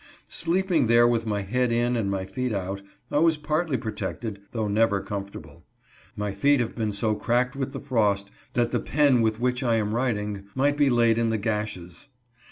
Sleeping 0.29 0.87
there 0.87 1.07
with 1.07 1.27
my 1.27 1.43
head 1.43 1.71
in 1.71 1.95
and 1.95 2.09
my 2.09 2.25
feet 2.25 2.53
out, 2.53 2.81
I 3.11 3.19
was 3.19 3.37
partly 3.37 3.77
protected, 3.77 4.41
though 4.51 4.67
never 4.67 4.99
com 4.99 5.27
fortable. 5.27 5.61
My 6.15 6.31
feet 6.31 6.59
have 6.59 6.75
been 6.75 6.91
so 6.91 7.13
cracked 7.13 7.55
with 7.55 7.71
the 7.71 7.79
frost 7.79 8.29
86 8.29 8.31
MISS 8.31 8.39
LUCRETIA. 8.39 8.71
that 8.71 8.71
the 8.71 8.91
pen 9.13 9.21
with 9.21 9.39
which 9.39 9.61
I 9.61 9.75
am 9.75 9.93
writing 9.93 10.45
might 10.55 10.75
be 10.75 10.89
laid 10.89 11.19
in 11.19 11.29
the 11.29 11.37
gashes. 11.37 12.07